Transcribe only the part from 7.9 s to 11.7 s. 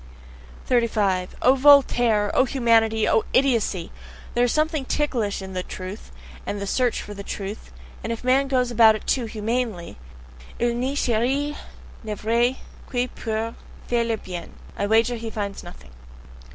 and if man goes about it too humanely "il ne cherche